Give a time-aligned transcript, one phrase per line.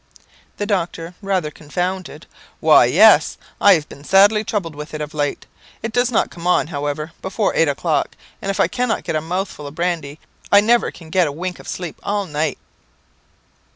[0.57, 2.25] The doctor, rather confounded
[2.59, 5.45] "Why, yes; I have been sadly troubled with it of late.
[5.83, 9.21] It does not come on, however, before eight o'clock, and if I cannot get a
[9.21, 10.19] mouthful of brandy,
[10.51, 12.57] I never can get a wink of sleep all night."